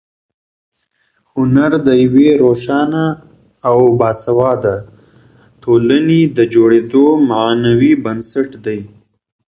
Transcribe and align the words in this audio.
هنر 1.33 1.71
د 1.87 1.89
یوې 2.05 2.29
روښانه 2.43 3.05
او 3.69 3.77
باسواده 3.99 4.75
ټولنې 5.63 6.21
د 6.37 6.39
جوړېدو 6.53 7.05
معنوي 7.29 7.93
بنسټ 8.05 8.49
دی. 8.65 8.79